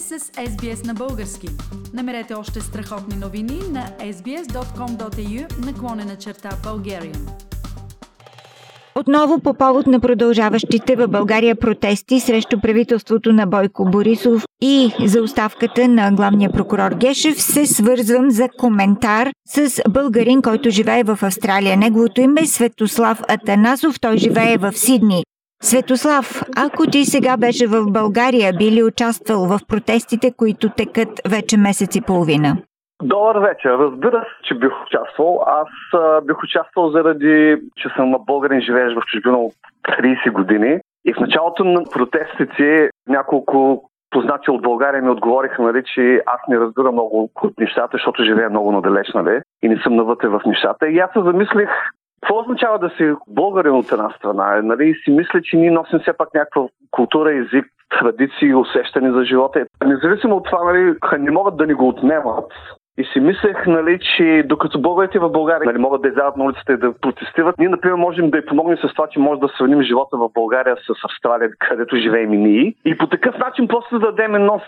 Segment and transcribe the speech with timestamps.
[0.00, 1.48] сте с SBS на български.
[1.94, 7.18] Намерете още страхотни новини на sbs.com.au наклонена черта Bulgarian.
[8.94, 15.22] Отново по повод на продължаващите в България протести срещу правителството на Бойко Борисов и за
[15.22, 21.76] оставката на главния прокурор Гешев се свързвам за коментар с българин, който живее в Австралия.
[21.76, 25.24] Неговото име е Светослав Атанасов, той живее в Сидни.
[25.70, 26.26] Светослав,
[26.66, 31.96] ако ти сега беше в България, би ли участвал в протестите, които текат вече месец
[31.96, 32.56] и половина?
[33.02, 33.70] Добър вечер.
[33.70, 35.44] Разбира се, че бих участвал.
[35.46, 39.54] Аз а, бих участвал заради, че съм българин, живееш в чужбина от
[39.88, 40.80] 30 години.
[41.04, 46.60] И в началото на протестите няколко познати от България ми отговориха, нали, че аз не
[46.60, 50.88] разбирам много от нещата, защото живея много надалеч, нали, и не съм навътре в нещата.
[50.88, 51.70] И аз се замислих
[52.24, 54.60] какво означава да си българин от една страна?
[54.62, 54.88] Нали?
[54.88, 57.66] И си мисля, че ние носим все пак някаква култура, език,
[58.00, 59.66] традиции, усещане за живота.
[59.86, 62.52] Независимо от това, нали, не могат да ни го отнемат.
[62.98, 66.72] И си мислех, нали, че докато българите в България нали, могат да излязат на улицата
[66.72, 69.82] и да протестират, ние, например, можем да й помогнем с това, че може да сравним
[69.82, 72.74] живота в България с Австралия, където живеем и ние.
[72.84, 74.60] И по такъв начин просто да дадем едно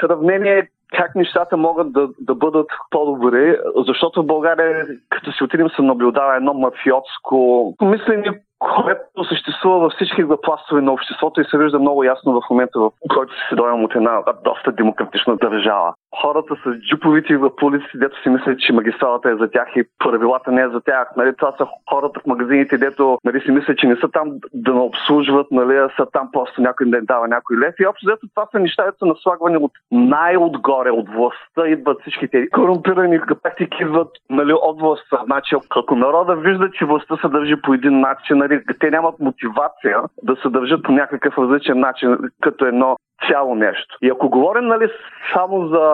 [0.00, 5.82] сравнение как нещата могат да, да бъдат по-добри, защото в България, като си отидем, се
[5.82, 12.04] наблюдава едно мафиотско мислене, което съществува във всички пластове на обществото и се вижда много
[12.04, 15.94] ясно в момента, в който се дойдем от една доста демократична държава.
[16.22, 20.52] Хората с джиповите в улиците, дето си мислят, че магистралата е за тях и правилата
[20.52, 21.08] не е за тях.
[21.16, 24.74] Нали, това са хората в магазините, дето нали, си мислят, че не са там да
[24.74, 27.74] не обслужват, нали, а са там просто някой да им дава някой лев.
[27.80, 33.20] И общо дето това са неща, са наслагвани от най-отгоре, от властта идват всичките корумпирани
[33.42, 35.20] практики идват нали, от властта.
[35.24, 40.02] Значи, ако народа вижда, че властта се държи по един начин, нали, те нямат мотивация
[40.22, 42.96] да се държат по някакъв различен начин, като едно
[43.28, 43.96] цяло нещо.
[44.02, 44.88] И ако говорим нали,
[45.34, 45.84] само за,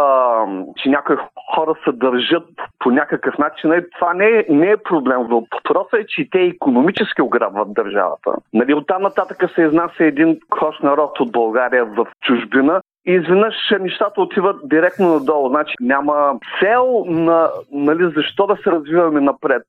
[0.76, 1.16] че някои
[1.54, 5.18] хора се държат по някакъв начин, нали, това не е, не е проблем.
[5.18, 8.32] Въпросът е, че те економически ограбват държавата.
[8.52, 12.80] Нали, оттам нататък се изнася един кош народ от България в чужбина
[13.14, 15.48] изведнъж нещата отиват директно надолу.
[15.48, 19.62] Значи няма цел на нали, защо да се развиваме напред.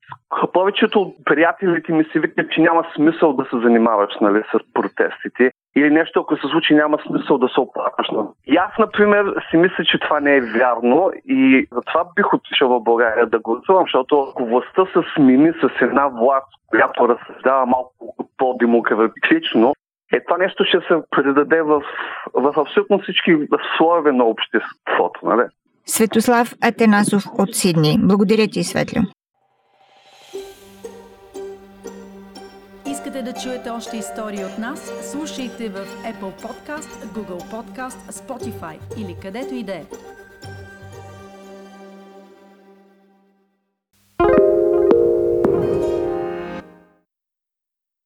[0.52, 5.50] Повечето от приятелите ми си викат, че няма смисъл да се занимаваш нали, с протестите
[5.76, 8.06] или нещо, ако се случи, няма смисъл да се оплакваш.
[8.46, 12.82] И аз, например, си мисля, че това не е вярно и затова бих отишъл в
[12.82, 19.74] България да гласувам, защото ако властта се смени с една власт, която разсъждава малко по-демократично,
[20.12, 21.82] е, това нещо ще се предаде в,
[22.34, 23.36] в абсолютно всички
[23.76, 25.20] слоеве на обществото.
[25.22, 25.42] Нали?
[25.86, 27.98] Светослав Атенасов от Сидни.
[28.02, 29.00] Благодаря ти, Светлю.
[32.86, 35.10] Искате да чуете още истории от нас?
[35.12, 35.78] Слушайте в
[36.12, 39.82] Apple Podcast, Google Podcast, Spotify или където и да е.